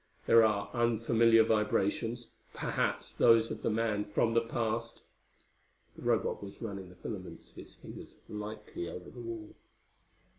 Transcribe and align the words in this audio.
There 0.25 0.43
are 0.43 0.71
unfamiliar 0.73 1.43
vibrations 1.43 2.29
perhaps 2.55 3.11
those 3.11 3.51
of 3.51 3.61
the 3.61 3.69
man 3.69 4.03
from 4.03 4.33
the 4.33 4.41
past." 4.41 5.03
The 5.95 6.01
Robot 6.01 6.41
was 6.43 6.59
running 6.59 6.89
the 6.89 6.95
filaments 6.95 7.51
of 7.51 7.59
its 7.59 7.75
fingers 7.75 8.15
lightly 8.27 8.89
over 8.89 9.11
the 9.11 9.19
wall. 9.21 9.53